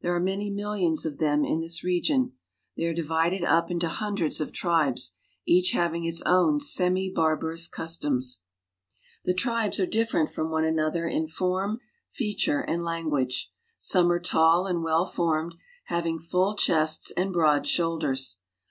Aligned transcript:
There 0.00 0.14
are 0.16 0.20
many 0.20 0.48
millions 0.48 1.04
of 1.04 1.18
them 1.18 1.44
in 1.44 1.60
this 1.60 1.84
region. 1.84 2.32
They 2.78 2.84
are 2.86 2.94
divided 2.94 3.44
up 3.44 3.70
into 3.70 3.88
hundreds 3.88 4.40
of 4.40 4.50
tribes, 4.50 5.12
each 5.44 5.72
having 5.72 6.04
its 6.04 6.22
own 6.22 6.60
semibarbarous 6.60 7.68
customs. 7.70 8.40
THE 9.26 9.32
HOME 9.32 9.34
OF 9.34 9.34
THE 9.34 9.34
NEGRO 9.34 9.34
193 9.34 9.34
The 9.34 9.34
tribes 9.34 9.80
are 9.80 9.98
different 10.24 10.30
from 10.30 10.50
one 10.50 10.64
another 10.64 11.06
in 11.06 11.26
form, 11.26 11.80
feature,' 12.08 12.60
and 12.66 12.82
language. 12.84 13.52
Some 13.76 14.10
are 14.10 14.18
tail 14.18 14.64
and 14.64 14.82
well 14.82 15.04
formed, 15.04 15.56
having 15.92 16.20
full 16.20 16.56
chests 16.56 17.10
and 17.14 17.34
broad 17.34 17.66
shoulders. 17.66 18.38